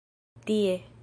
tie 0.45 0.85